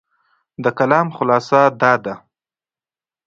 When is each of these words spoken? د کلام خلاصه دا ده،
د 0.63 0.65
کلام 0.77 1.07
خلاصه 1.17 1.59
دا 1.81 1.93
ده، 2.03 2.13